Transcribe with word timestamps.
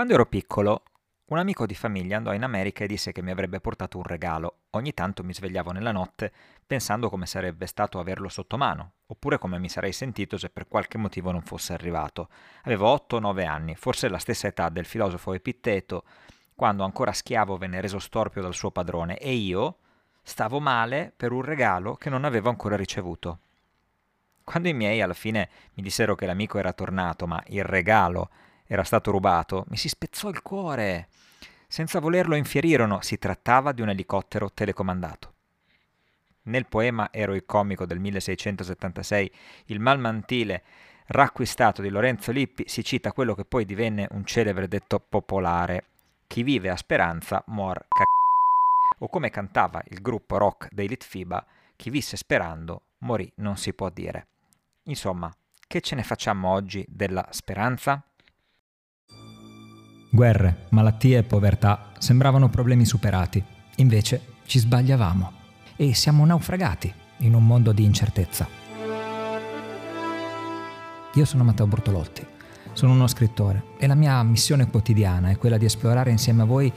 Quando 0.00 0.16
ero 0.16 0.30
piccolo, 0.30 0.84
un 1.26 1.36
amico 1.36 1.66
di 1.66 1.74
famiglia 1.74 2.16
andò 2.16 2.32
in 2.32 2.42
America 2.42 2.84
e 2.84 2.86
disse 2.86 3.12
che 3.12 3.20
mi 3.20 3.32
avrebbe 3.32 3.60
portato 3.60 3.98
un 3.98 4.04
regalo. 4.04 4.60
Ogni 4.70 4.94
tanto 4.94 5.22
mi 5.22 5.34
svegliavo 5.34 5.72
nella 5.72 5.92
notte 5.92 6.32
pensando 6.66 7.10
come 7.10 7.26
sarebbe 7.26 7.66
stato 7.66 7.98
averlo 7.98 8.30
sotto 8.30 8.56
mano, 8.56 8.92
oppure 9.08 9.36
come 9.36 9.58
mi 9.58 9.68
sarei 9.68 9.92
sentito 9.92 10.38
se 10.38 10.48
per 10.48 10.68
qualche 10.68 10.96
motivo 10.96 11.32
non 11.32 11.42
fosse 11.42 11.74
arrivato. 11.74 12.30
Avevo 12.62 12.94
8-9 12.94 13.46
anni, 13.46 13.74
forse 13.74 14.08
la 14.08 14.16
stessa 14.16 14.46
età 14.46 14.70
del 14.70 14.86
filosofo 14.86 15.34
Epitteto, 15.34 16.04
quando 16.54 16.82
ancora 16.82 17.12
schiavo 17.12 17.58
venne 17.58 17.82
reso 17.82 17.98
storpio 17.98 18.40
dal 18.40 18.54
suo 18.54 18.70
padrone, 18.70 19.18
e 19.18 19.34
io 19.34 19.80
stavo 20.22 20.60
male 20.60 21.12
per 21.14 21.30
un 21.30 21.42
regalo 21.42 21.96
che 21.96 22.08
non 22.08 22.24
avevo 22.24 22.48
ancora 22.48 22.74
ricevuto. 22.74 23.40
Quando 24.44 24.70
i 24.70 24.72
miei 24.72 25.02
alla 25.02 25.12
fine 25.12 25.50
mi 25.74 25.82
dissero 25.82 26.14
che 26.14 26.24
l'amico 26.24 26.56
era 26.56 26.72
tornato, 26.72 27.26
ma 27.26 27.42
il 27.48 27.64
regalo 27.64 28.30
era 28.72 28.84
stato 28.84 29.10
rubato, 29.10 29.64
mi 29.70 29.76
si 29.76 29.88
spezzò 29.88 30.28
il 30.28 30.42
cuore. 30.42 31.08
Senza 31.66 31.98
volerlo 31.98 32.36
infierirono, 32.36 33.00
si 33.00 33.18
trattava 33.18 33.72
di 33.72 33.82
un 33.82 33.88
elicottero 33.88 34.52
telecomandato. 34.52 35.32
Nel 36.42 36.66
poema 36.66 37.08
eroicomico 37.10 37.84
del 37.84 37.98
1676, 37.98 39.32
Il 39.66 39.80
malmantile 39.80 40.62
racquistato 41.06 41.82
di 41.82 41.88
Lorenzo 41.88 42.30
Lippi, 42.30 42.62
si 42.68 42.84
cita 42.84 43.10
quello 43.10 43.34
che 43.34 43.44
poi 43.44 43.64
divenne 43.64 44.06
un 44.12 44.24
celebre 44.24 44.68
detto 44.68 45.00
popolare: 45.00 45.86
Chi 46.28 46.44
vive 46.44 46.70
a 46.70 46.76
speranza 46.76 47.42
muor 47.48 47.76
c***o. 47.88 49.04
O 49.04 49.08
come 49.08 49.30
cantava 49.30 49.82
il 49.88 50.00
gruppo 50.00 50.36
rock 50.36 50.68
dei 50.70 50.86
Litfiba, 50.86 51.44
chi 51.74 51.90
visse 51.90 52.16
sperando 52.16 52.82
morì 52.98 53.28
non 53.38 53.56
si 53.56 53.74
può 53.74 53.90
dire. 53.90 54.28
Insomma, 54.84 55.28
che 55.66 55.80
ce 55.80 55.96
ne 55.96 56.04
facciamo 56.04 56.50
oggi 56.50 56.86
della 56.88 57.26
speranza? 57.30 58.04
Guerre, 60.12 60.66
malattie 60.70 61.18
e 61.18 61.22
povertà 61.22 61.92
sembravano 61.98 62.48
problemi 62.48 62.84
superati, 62.84 63.42
invece 63.76 64.38
ci 64.44 64.58
sbagliavamo 64.58 65.32
e 65.76 65.94
siamo 65.94 66.26
naufragati 66.26 66.92
in 67.18 67.34
un 67.34 67.46
mondo 67.46 67.70
di 67.70 67.84
incertezza. 67.84 68.48
Io 71.14 71.24
sono 71.24 71.44
Matteo 71.44 71.68
Bortolotti, 71.68 72.26
sono 72.72 72.92
uno 72.92 73.06
scrittore 73.06 73.62
e 73.78 73.86
la 73.86 73.94
mia 73.94 74.20
missione 74.24 74.68
quotidiana 74.68 75.30
è 75.30 75.36
quella 75.36 75.58
di 75.58 75.66
esplorare 75.66 76.10
insieme 76.10 76.42
a 76.42 76.46
voi 76.46 76.72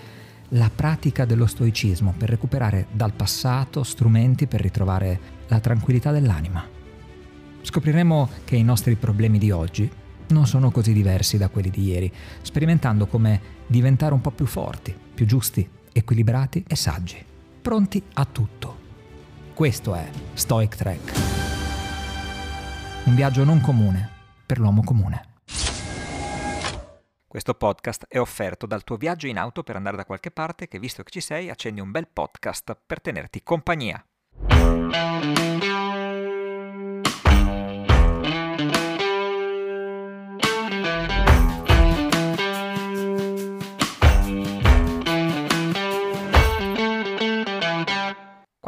la 0.50 0.70
pratica 0.74 1.26
dello 1.26 1.48
stoicismo 1.48 2.14
per 2.16 2.30
recuperare 2.30 2.86
dal 2.92 3.14
passato 3.14 3.82
strumenti 3.82 4.46
per 4.46 4.62
ritrovare 4.62 5.20
la 5.48 5.60
tranquillità 5.60 6.12
dell'anima. 6.12 6.64
Scopriremo 7.62 8.30
che 8.46 8.58
i 8.58 8.64
nostri 8.64 8.94
problemi 8.94 9.40
di 9.40 9.50
oggi 9.50 9.90
non 10.30 10.48
sono 10.48 10.72
così 10.72 10.94
diversi 10.94 11.38
da 11.38 11.50
quelli 11.50 11.70
di 11.70 11.84
ieri, 11.84 12.12
sperimentando 12.42 13.06
come 13.08 13.42
diventare 13.68 14.14
un 14.14 14.22
po' 14.22 14.32
più 14.32 14.46
forti, 14.46 14.96
più 15.14 15.26
giusti, 15.26 15.68
equilibrati 15.92 16.64
e 16.68 16.76
saggi, 16.76 17.24
pronti 17.62 18.02
a 18.14 18.26
tutto. 18.26 18.82
Questo 19.54 19.94
è 19.96 20.10
Stoic 20.34 20.76
Trek. 20.76 21.12
Un 23.06 23.16
viaggio 23.16 23.44
non 23.44 23.62
comune 23.62 24.10
per 24.46 24.60
l'uomo 24.60 24.84
comune. 24.84 25.28
Questo 27.28 27.56
podcast 27.56 28.06
è 28.08 28.20
offerto 28.20 28.68
dal 28.68 28.84
tuo 28.84 28.96
viaggio 28.96 29.26
in 29.26 29.38
auto 29.38 29.64
per 29.64 29.76
andare 29.76 29.98
da 29.98 30.06
qualche 30.06 30.30
parte 30.30 30.68
che 30.68 30.78
visto 30.78 31.02
che 31.02 31.10
ci 31.10 31.20
sei 31.20 31.50
accendi 31.50 31.82
un 31.82 31.90
bel 31.90 32.08
podcast 32.08 32.78
per 32.86 33.02
tenerti 33.02 33.42
compagnia. 33.42 34.06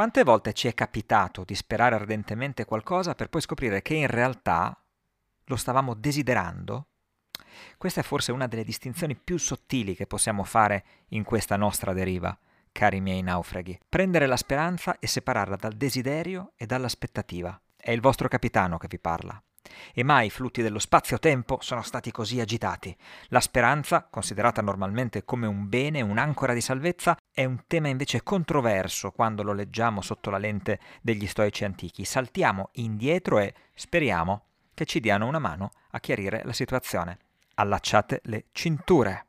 Quante 0.05 0.23
volte 0.23 0.53
ci 0.53 0.67
è 0.67 0.75
capitato 0.75 1.43
di 1.43 1.55
sperare 1.55 1.95
ardentemente 1.95 2.63
qualcosa 2.63 3.16
per 3.16 3.27
poi 3.27 3.41
scoprire 3.41 3.81
che 3.81 3.95
in 3.95 4.05
realtà 4.05 4.79
lo 5.45 5.55
stavamo 5.55 5.95
desiderando? 5.95 6.89
Questa 7.75 8.01
è 8.01 8.03
forse 8.03 8.31
una 8.31 8.45
delle 8.45 8.63
distinzioni 8.63 9.15
più 9.15 9.38
sottili 9.38 9.95
che 9.95 10.05
possiamo 10.05 10.44
fare 10.44 10.83
in 11.07 11.23
questa 11.23 11.55
nostra 11.55 11.91
deriva, 11.91 12.38
cari 12.71 13.01
miei 13.01 13.23
naufraghi. 13.23 13.79
Prendere 13.89 14.27
la 14.27 14.38
speranza 14.38 14.99
e 14.99 15.07
separarla 15.07 15.55
dal 15.55 15.73
desiderio 15.73 16.51
e 16.55 16.67
dall'aspettativa. 16.67 17.59
È 17.75 17.89
il 17.89 17.99
vostro 17.99 18.27
capitano 18.27 18.77
che 18.77 18.88
vi 18.88 18.99
parla 18.99 19.44
e 19.93 20.03
mai 20.03 20.27
i 20.27 20.29
flutti 20.29 20.61
dello 20.61 20.79
spazio-tempo 20.79 21.59
sono 21.61 21.81
stati 21.81 22.11
così 22.11 22.39
agitati. 22.39 22.95
La 23.27 23.39
speranza, 23.39 24.07
considerata 24.09 24.61
normalmente 24.61 25.23
come 25.23 25.47
un 25.47 25.69
bene, 25.69 26.01
un'ancora 26.01 26.53
di 26.53 26.61
salvezza, 26.61 27.17
è 27.31 27.45
un 27.45 27.63
tema 27.67 27.87
invece 27.87 28.23
controverso 28.23 29.11
quando 29.11 29.43
lo 29.43 29.53
leggiamo 29.53 30.01
sotto 30.01 30.29
la 30.29 30.37
lente 30.37 30.79
degli 31.01 31.27
stoici 31.27 31.65
antichi. 31.65 32.05
Saltiamo 32.05 32.69
indietro 32.73 33.39
e 33.39 33.53
speriamo 33.73 34.43
che 34.73 34.85
ci 34.85 34.99
diano 34.99 35.27
una 35.27 35.39
mano 35.39 35.71
a 35.91 35.99
chiarire 35.99 36.41
la 36.43 36.53
situazione. 36.53 37.17
Allacciate 37.55 38.21
le 38.25 38.45
cinture. 38.51 39.27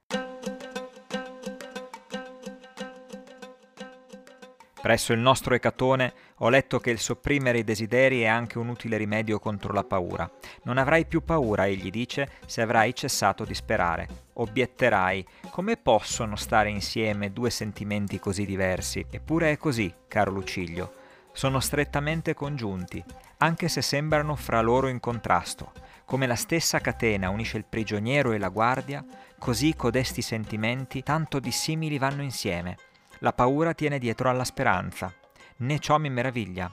Presso 4.86 5.12
il 5.12 5.18
nostro 5.18 5.56
Ecatone 5.56 6.12
ho 6.36 6.48
letto 6.48 6.78
che 6.78 6.90
il 6.90 7.00
sopprimere 7.00 7.58
i 7.58 7.64
desideri 7.64 8.20
è 8.20 8.26
anche 8.26 8.56
un 8.58 8.68
utile 8.68 8.96
rimedio 8.96 9.40
contro 9.40 9.72
la 9.72 9.82
paura. 9.82 10.30
Non 10.62 10.78
avrai 10.78 11.06
più 11.06 11.24
paura, 11.24 11.66
egli 11.66 11.90
dice, 11.90 12.30
se 12.46 12.62
avrai 12.62 12.94
cessato 12.94 13.44
di 13.44 13.52
sperare. 13.52 14.06
Obietterai, 14.34 15.26
come 15.50 15.76
possono 15.76 16.36
stare 16.36 16.70
insieme 16.70 17.32
due 17.32 17.50
sentimenti 17.50 18.20
così 18.20 18.46
diversi? 18.46 19.04
Eppure 19.10 19.50
è 19.50 19.56
così, 19.56 19.92
caro 20.06 20.30
Lucilio. 20.30 20.92
Sono 21.32 21.58
strettamente 21.58 22.34
congiunti, 22.34 23.02
anche 23.38 23.66
se 23.66 23.82
sembrano 23.82 24.36
fra 24.36 24.60
loro 24.60 24.86
in 24.86 25.00
contrasto. 25.00 25.72
Come 26.04 26.28
la 26.28 26.36
stessa 26.36 26.78
catena 26.78 27.28
unisce 27.30 27.56
il 27.56 27.66
prigioniero 27.68 28.30
e 28.30 28.38
la 28.38 28.50
guardia, 28.50 29.04
così 29.36 29.74
codesti 29.74 30.22
sentimenti 30.22 31.02
tanto 31.02 31.40
dissimili 31.40 31.98
vanno 31.98 32.22
insieme 32.22 32.76
la 33.20 33.32
paura 33.32 33.74
tiene 33.74 33.98
dietro 33.98 34.28
alla 34.28 34.44
speranza. 34.44 35.12
Né 35.58 35.78
ciò 35.78 35.98
mi 35.98 36.10
meraviglia. 36.10 36.70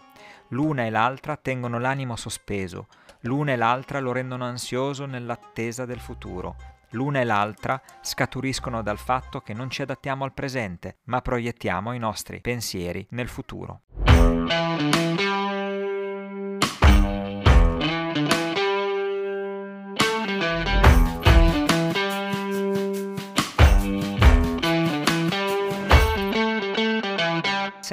L'una 0.50 0.86
e 0.86 0.90
l'altra 0.90 1.36
tengono 1.38 1.80
l'animo 1.80 2.16
sospeso, 2.16 2.88
l'una 3.22 3.54
e 3.54 3.56
l'altra 3.56 4.00
lo 4.00 4.12
rendono 4.12 4.46
ansioso 4.46 5.06
nell'attesa 5.06 5.86
del 5.86 6.00
futuro. 6.00 6.56
L'una 6.92 7.22
e 7.22 7.24
l'altra 7.24 7.81
scaturiscono 8.02 8.84
dal 8.84 9.00
fatto 9.00 9.42
che 9.42 9.54
non 9.54 9.70
ci 9.70 9.81
adattiamo 9.81 10.26
al 10.26 10.34
presente, 10.34 10.98
ma 11.06 11.22
proiettiamo 11.22 11.94
i 11.94 12.00
nostri 12.00 12.40
pensieri 12.40 13.06
nel 13.12 13.30
futuro. 13.30 13.81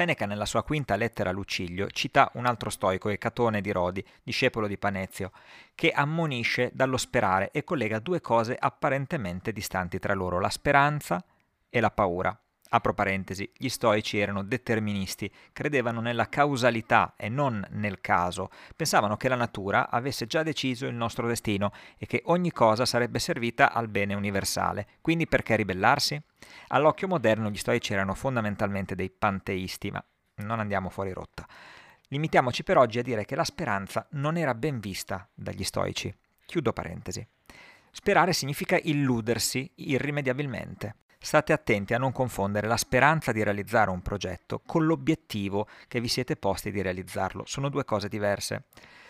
Seneca 0.01 0.25
nella 0.25 0.47
sua 0.47 0.63
quinta 0.63 0.95
lettera 0.95 1.29
a 1.29 1.31
Lucilio 1.31 1.87
cita 1.91 2.31
un 2.33 2.47
altro 2.47 2.71
stoico, 2.71 3.09
Ecatone 3.09 3.61
di 3.61 3.71
Rodi, 3.71 4.03
discepolo 4.23 4.65
di 4.65 4.79
Panezio, 4.79 5.31
che 5.75 5.91
ammonisce 5.91 6.71
dallo 6.73 6.97
sperare 6.97 7.51
e 7.51 7.63
collega 7.63 7.99
due 7.99 8.19
cose 8.19 8.57
apparentemente 8.59 9.51
distanti 9.51 9.99
tra 9.99 10.15
loro, 10.15 10.39
la 10.39 10.49
speranza 10.49 11.23
e 11.69 11.79
la 11.79 11.91
paura. 11.91 12.35
Apro 12.73 12.93
parentesi, 12.93 13.51
gli 13.57 13.67
stoici 13.67 14.17
erano 14.17 14.43
deterministi, 14.43 15.29
credevano 15.51 15.99
nella 15.99 16.29
causalità 16.29 17.15
e 17.17 17.27
non 17.27 17.65
nel 17.71 17.99
caso, 17.99 18.49
pensavano 18.77 19.17
che 19.17 19.27
la 19.27 19.35
natura 19.35 19.89
avesse 19.89 20.25
già 20.25 20.41
deciso 20.41 20.85
il 20.85 20.95
nostro 20.95 21.27
destino 21.27 21.73
e 21.97 22.05
che 22.05 22.21
ogni 22.27 22.53
cosa 22.53 22.85
sarebbe 22.85 23.19
servita 23.19 23.73
al 23.73 23.89
bene 23.89 24.13
universale. 24.13 24.87
Quindi 25.01 25.27
perché 25.27 25.57
ribellarsi? 25.57 26.21
All'occhio 26.67 27.09
moderno 27.09 27.49
gli 27.49 27.57
stoici 27.57 27.91
erano 27.91 28.13
fondamentalmente 28.13 28.95
dei 28.95 29.09
panteisti, 29.09 29.91
ma 29.91 30.01
non 30.35 30.61
andiamo 30.61 30.89
fuori 30.89 31.11
rotta. 31.11 31.45
Limitiamoci 32.07 32.63
per 32.63 32.77
oggi 32.77 32.99
a 32.99 33.03
dire 33.03 33.25
che 33.25 33.35
la 33.35 33.43
speranza 33.43 34.07
non 34.11 34.37
era 34.37 34.55
ben 34.55 34.79
vista 34.79 35.27
dagli 35.33 35.65
stoici. 35.65 36.13
Chiudo 36.45 36.71
parentesi. 36.71 37.27
Sperare 37.91 38.31
significa 38.31 38.79
illudersi 38.81 39.69
irrimediabilmente. 39.75 40.95
State 41.23 41.53
attenti 41.53 41.93
a 41.93 41.99
non 41.99 42.11
confondere 42.11 42.65
la 42.67 42.77
speranza 42.77 43.31
di 43.31 43.43
realizzare 43.43 43.91
un 43.91 44.01
progetto 44.01 44.59
con 44.65 44.87
l'obiettivo 44.87 45.67
che 45.87 46.01
vi 46.01 46.07
siete 46.07 46.35
posti 46.35 46.71
di 46.71 46.81
realizzarlo. 46.81 47.43
Sono 47.45 47.69
due 47.69 47.85
cose 47.85 48.09
diverse. 48.09 48.63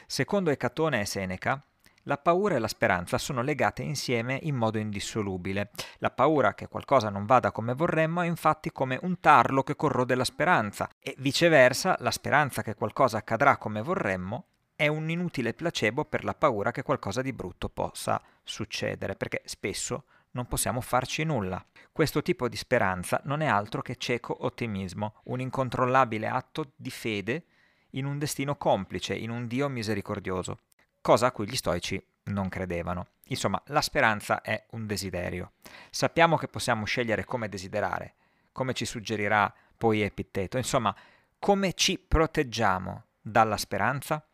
Secondo 0.07 0.49
Ecatone 0.49 0.99
e 0.99 1.05
Seneca, 1.05 1.63
la 2.03 2.17
paura 2.17 2.55
e 2.55 2.59
la 2.59 2.67
speranza 2.67 3.17
sono 3.17 3.41
legate 3.41 3.81
insieme 3.81 4.37
in 4.43 4.55
modo 4.55 4.77
indissolubile. 4.77 5.71
La 5.99 6.11
paura 6.11 6.53
che 6.53 6.67
qualcosa 6.67 7.09
non 7.09 7.25
vada 7.25 7.53
come 7.53 7.73
vorremmo 7.73 8.21
è 8.21 8.27
infatti 8.27 8.73
come 8.73 8.99
un 9.03 9.21
tarlo 9.21 9.63
che 9.63 9.77
corrode 9.77 10.13
la 10.13 10.25
speranza 10.25 10.89
e 10.99 11.15
viceversa 11.17 11.95
la 11.99 12.11
speranza 12.11 12.61
che 12.61 12.75
qualcosa 12.75 13.19
accadrà 13.19 13.55
come 13.55 13.81
vorremmo 13.81 14.47
è 14.75 14.87
un 14.87 15.09
inutile 15.09 15.53
placebo 15.53 16.03
per 16.03 16.25
la 16.25 16.33
paura 16.33 16.71
che 16.71 16.83
qualcosa 16.83 17.21
di 17.21 17.31
brutto 17.31 17.69
possa 17.69 18.21
succedere, 18.43 19.15
perché 19.15 19.43
spesso 19.45 20.03
non 20.31 20.47
possiamo 20.47 20.81
farci 20.81 21.23
nulla. 21.23 21.63
Questo 21.91 22.21
tipo 22.21 22.47
di 22.47 22.55
speranza 22.55 23.21
non 23.25 23.41
è 23.41 23.47
altro 23.47 23.81
che 23.81 23.95
cieco 23.97 24.45
ottimismo, 24.45 25.15
un 25.25 25.39
incontrollabile 25.39 26.27
atto 26.27 26.71
di 26.75 26.89
fede 26.89 27.45
in 27.91 28.05
un 28.05 28.17
destino 28.17 28.55
complice, 28.55 29.13
in 29.13 29.29
un 29.29 29.47
Dio 29.47 29.67
misericordioso, 29.67 30.59
cosa 31.01 31.27
a 31.27 31.31
cui 31.31 31.49
gli 31.49 31.55
stoici 31.55 32.01
non 32.25 32.49
credevano. 32.49 33.07
Insomma, 33.25 33.61
la 33.67 33.81
speranza 33.81 34.41
è 34.41 34.65
un 34.71 34.85
desiderio. 34.85 35.53
Sappiamo 35.89 36.37
che 36.37 36.47
possiamo 36.47 36.85
scegliere 36.85 37.25
come 37.25 37.49
desiderare, 37.49 38.15
come 38.51 38.73
ci 38.73 38.85
suggerirà 38.85 39.53
poi 39.77 40.01
Epitteto. 40.01 40.57
Insomma, 40.57 40.95
come 41.39 41.73
ci 41.73 41.97
proteggiamo 41.97 43.05
dalla 43.19 43.57
speranza? 43.57 44.25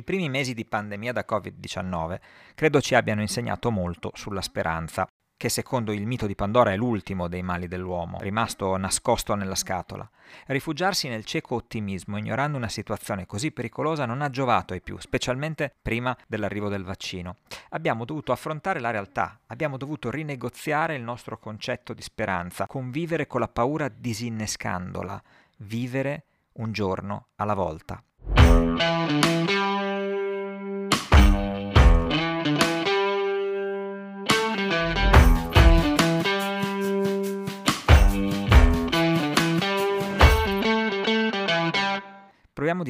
I 0.00 0.02
primi 0.02 0.30
mesi 0.30 0.54
di 0.54 0.64
pandemia 0.64 1.12
da 1.12 1.26
Covid-19 1.28 2.18
credo 2.54 2.80
ci 2.80 2.94
abbiano 2.94 3.20
insegnato 3.20 3.70
molto 3.70 4.12
sulla 4.14 4.40
speranza, 4.40 5.06
che 5.36 5.50
secondo 5.50 5.92
il 5.92 6.06
mito 6.06 6.26
di 6.26 6.34
Pandora 6.34 6.72
è 6.72 6.76
l'ultimo 6.76 7.28
dei 7.28 7.42
mali 7.42 7.68
dell'uomo, 7.68 8.18
rimasto 8.18 8.74
nascosto 8.78 9.34
nella 9.34 9.54
scatola. 9.54 10.08
Rifugiarsi 10.46 11.08
nel 11.08 11.26
cieco 11.26 11.56
ottimismo, 11.56 12.16
ignorando 12.16 12.56
una 12.56 12.70
situazione 12.70 13.26
così 13.26 13.52
pericolosa, 13.52 14.06
non 14.06 14.22
ha 14.22 14.30
giovato 14.30 14.72
ai 14.72 14.80
più, 14.80 14.98
specialmente 14.98 15.70
prima 15.82 16.16
dell'arrivo 16.26 16.70
del 16.70 16.84
vaccino. 16.84 17.36
Abbiamo 17.70 18.06
dovuto 18.06 18.32
affrontare 18.32 18.80
la 18.80 18.90
realtà, 18.90 19.38
abbiamo 19.48 19.76
dovuto 19.76 20.10
rinegoziare 20.10 20.94
il 20.94 21.02
nostro 21.02 21.38
concetto 21.38 21.92
di 21.92 22.00
speranza, 22.00 22.66
convivere 22.66 23.26
con 23.26 23.40
la 23.40 23.48
paura 23.48 23.90
disinnescandola, 23.94 25.22
vivere 25.58 26.24
un 26.52 26.72
giorno 26.72 27.26
alla 27.36 27.54
volta. 27.54 28.02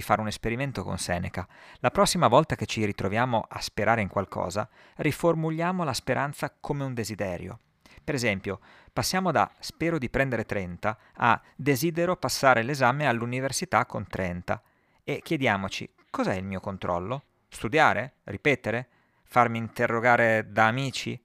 Di 0.01 0.07
fare 0.07 0.23
un 0.23 0.29
esperimento 0.29 0.83
con 0.83 0.97
Seneca. 0.97 1.47
La 1.81 1.91
prossima 1.91 2.27
volta 2.27 2.57
che 2.57 2.65
ci 2.65 2.85
ritroviamo 2.87 3.45
a 3.47 3.61
sperare 3.61 4.01
in 4.01 4.09
qualcosa, 4.09 4.67
riformuliamo 4.97 5.85
la 5.85 5.93
speranza 5.93 6.53
come 6.59 6.85
un 6.85 6.95
desiderio. 6.95 7.59
Per 8.03 8.15
esempio, 8.15 8.61
passiamo 8.93 9.31
da 9.31 9.51
spero 9.59 9.99
di 9.99 10.09
prendere 10.09 10.47
30 10.47 10.99
a 11.17 11.41
desidero 11.55 12.17
passare 12.17 12.63
l'esame 12.63 13.07
all'università 13.07 13.85
con 13.85 14.07
30 14.07 14.63
e 15.05 15.21
chiediamoci 15.23 15.89
cos'è 16.09 16.35
il 16.35 16.45
mio 16.45 16.61
controllo? 16.61 17.25
Studiare? 17.49 18.15
Ripetere? 18.25 18.89
Farmi 19.25 19.59
interrogare 19.59 20.51
da 20.51 20.67
amici? 20.67 21.21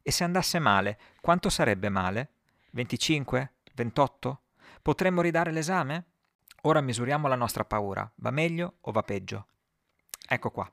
E 0.00 0.10
se 0.12 0.22
andasse 0.22 0.60
male, 0.60 0.98
quanto 1.20 1.50
sarebbe 1.50 1.88
male? 1.88 2.30
25? 2.70 3.52
28? 3.74 4.40
Potremmo 4.80 5.22
ridare 5.22 5.50
l'esame? 5.50 6.11
Ora 6.64 6.80
misuriamo 6.80 7.26
la 7.26 7.34
nostra 7.34 7.64
paura. 7.64 8.08
Va 8.16 8.30
meglio 8.30 8.74
o 8.82 8.92
va 8.92 9.02
peggio? 9.02 9.46
Ecco 10.28 10.50
qua. 10.50 10.70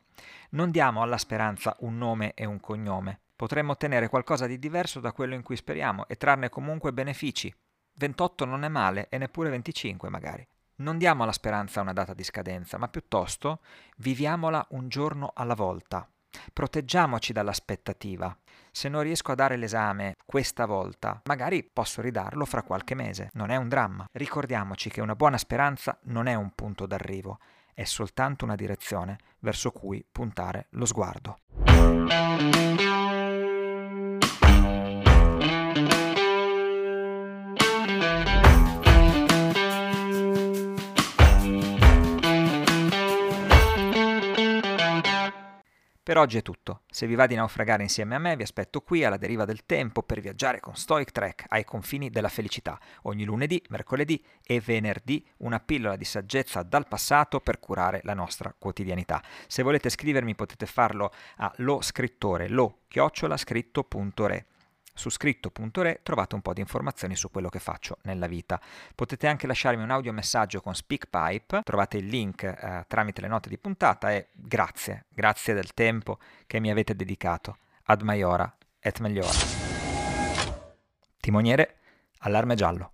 Non 0.51 0.69
diamo 0.69 1.01
alla 1.01 1.17
speranza 1.17 1.75
un 1.79 1.97
nome 1.97 2.33
e 2.35 2.45
un 2.45 2.59
cognome. 2.59 3.19
Potremmo 3.35 3.71
ottenere 3.71 4.07
qualcosa 4.07 4.45
di 4.45 4.59
diverso 4.59 4.99
da 4.99 5.11
quello 5.11 5.33
in 5.33 5.41
cui 5.41 5.55
speriamo 5.55 6.07
e 6.07 6.15
trarne 6.15 6.49
comunque 6.49 6.93
benefici. 6.93 7.51
28 7.95 8.45
non 8.45 8.63
è 8.63 8.67
male 8.67 9.07
e 9.09 9.17
neppure 9.17 9.49
25 9.49 10.09
magari. 10.09 10.47
Non 10.75 10.99
diamo 10.99 11.23
alla 11.23 11.31
speranza 11.31 11.81
una 11.81 11.93
data 11.93 12.13
di 12.13 12.23
scadenza, 12.23 12.77
ma 12.77 12.87
piuttosto 12.87 13.61
viviamola 13.97 14.67
un 14.69 14.89
giorno 14.89 15.31
alla 15.33 15.55
volta. 15.55 16.07
Proteggiamoci 16.53 17.33
dall'aspettativa. 17.33 18.35
Se 18.71 18.87
non 18.89 19.01
riesco 19.01 19.31
a 19.31 19.35
dare 19.35 19.57
l'esame 19.57 20.15
questa 20.25 20.65
volta, 20.65 21.21
magari 21.25 21.63
posso 21.63 22.01
ridarlo 22.01 22.45
fra 22.45 22.63
qualche 22.63 22.95
mese. 22.95 23.29
Non 23.33 23.49
è 23.49 23.55
un 23.55 23.67
dramma. 23.67 24.07
Ricordiamoci 24.11 24.89
che 24.89 25.01
una 25.01 25.15
buona 25.15 25.37
speranza 25.37 25.97
non 26.03 26.27
è 26.27 26.35
un 26.35 26.51
punto 26.53 26.85
d'arrivo, 26.85 27.39
è 27.73 27.83
soltanto 27.83 28.45
una 28.45 28.55
direzione 28.55 29.17
verso 29.39 29.71
cui 29.71 30.05
puntare 30.09 30.67
lo 30.71 30.85
sguardo. 30.85 31.39
Per 46.09 46.17
oggi 46.17 46.39
è 46.39 46.41
tutto. 46.41 46.81
Se 46.89 47.05
vi 47.05 47.13
va 47.13 47.27
di 47.27 47.35
naufragare 47.35 47.83
insieme 47.83 48.15
a 48.15 48.17
me, 48.17 48.35
vi 48.35 48.41
aspetto 48.41 48.81
qui 48.81 49.03
alla 49.03 49.17
deriva 49.17 49.45
del 49.45 49.67
tempo 49.67 50.01
per 50.01 50.21
viaggiare 50.21 50.59
con 50.59 50.75
Stoic 50.75 51.11
Trek 51.11 51.45
ai 51.49 51.63
confini 51.63 52.09
della 52.09 52.29
felicità. 52.29 52.79
Ogni 53.03 53.25
lunedì, 53.25 53.63
mercoledì 53.69 54.25
e 54.43 54.59
venerdì 54.59 55.23
una 55.37 55.59
pillola 55.59 55.95
di 55.95 56.05
saggezza 56.05 56.63
dal 56.63 56.87
passato 56.87 57.41
per 57.41 57.59
curare 57.59 58.01
la 58.05 58.15
nostra 58.15 58.51
quotidianità. 58.57 59.21
Se 59.45 59.61
volete 59.61 59.91
scrivermi 59.91 60.33
potete 60.33 60.65
farlo 60.65 61.13
a 61.37 61.53
lo 61.57 61.79
scrittore 61.81 62.49
lo 62.49 62.79
chiocciola 62.87 63.37
scritto.re. 63.37 64.45
Su 64.99 65.09
scritto.re 65.09 66.01
trovate 66.03 66.35
un 66.35 66.41
po' 66.41 66.51
di 66.51 66.59
informazioni 66.59 67.15
su 67.15 67.31
quello 67.31 67.47
che 67.47 67.59
faccio 67.59 67.99
nella 68.01 68.27
vita. 68.27 68.59
Potete 68.93 69.27
anche 69.27 69.47
lasciarmi 69.47 69.81
un 69.81 69.91
audiomessaggio 69.91 70.59
con 70.59 70.75
SpeakPipe, 70.75 71.61
trovate 71.63 71.95
il 71.95 72.07
link 72.07 72.43
eh, 72.43 72.83
tramite 72.85 73.21
le 73.21 73.29
note 73.29 73.47
di 73.47 73.57
puntata 73.57 74.11
e 74.11 74.27
grazie, 74.33 75.05
grazie 75.07 75.53
del 75.53 75.73
tempo 75.73 76.17
che 76.45 76.59
mi 76.59 76.69
avete 76.69 76.97
dedicato. 76.97 77.59
Ad 77.83 78.01
Maiora 78.01 78.53
et 78.77 78.99
Meliora. 78.99 79.29
Timoniere, 81.21 81.77
allarme 82.17 82.55
giallo. 82.55 82.91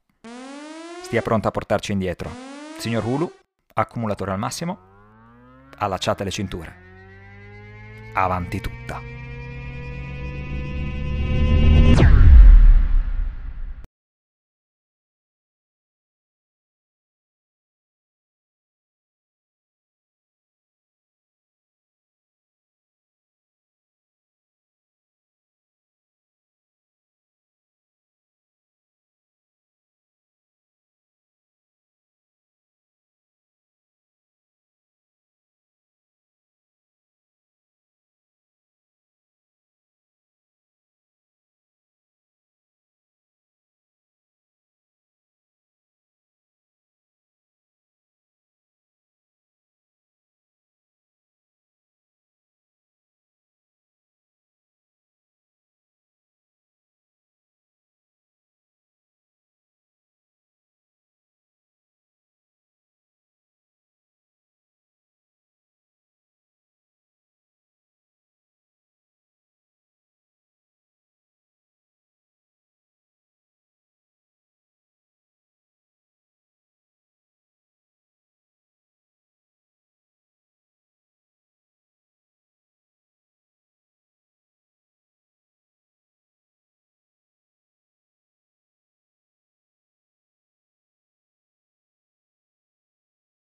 Stia 1.01 1.24
pronto 1.24 1.48
a 1.48 1.51
portarci 1.51 1.92
indietro. 1.92 2.30
Signor 2.78 3.04
Hulu, 3.04 3.34
accumulatore 3.74 4.31
al 4.31 4.38
massimo, 4.38 4.78
allacciate 5.75 6.24
le 6.24 6.30
cinture. 6.30 6.75
Avanti 8.13 8.62
tu. 8.62 8.75